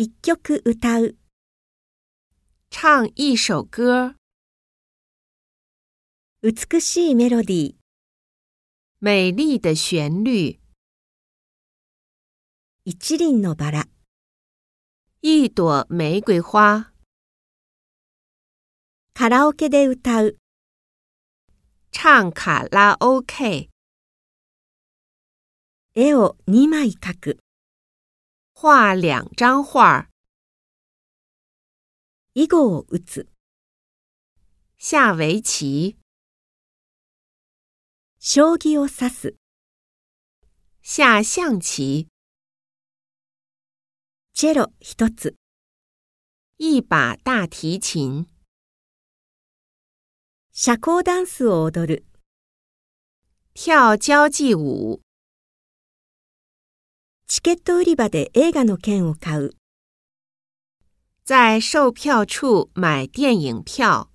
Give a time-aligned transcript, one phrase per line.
[0.00, 1.16] 一曲歌う、
[2.70, 4.14] 唱一首歌，
[6.40, 7.74] 美しいメロディー、
[9.00, 10.60] 美丽的旋律，
[12.84, 13.88] 一輪のバラ、
[15.20, 16.92] 一朵玫瑰花，
[19.14, 20.36] カラオケで歌う、
[21.90, 23.68] 唱卡拉 OK，
[25.96, 27.38] 絵を2枚描く、
[28.57, 30.09] 画两张画，
[32.33, 33.27] 囲碁を打つ、
[34.77, 35.97] 下围棋，
[38.19, 39.35] 将棋を指す、
[40.81, 42.07] 下象棋，
[44.33, 45.35] チェロ一つ、
[46.57, 48.27] 一把大提琴，
[50.51, 52.05] 社交ダンスを踊る、
[53.53, 55.01] 跳交际舞，
[57.30, 59.50] チケット売り場で映画の券を買う。
[61.26, 64.07] 在售票处买电影票。